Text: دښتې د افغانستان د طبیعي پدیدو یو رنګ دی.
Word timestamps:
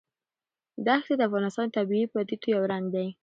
دښتې 0.85 1.13
د 1.17 1.21
افغانستان 1.27 1.65
د 1.69 1.73
طبیعي 1.77 2.05
پدیدو 2.13 2.47
یو 2.55 2.63
رنګ 2.71 2.85
دی. 2.95 3.07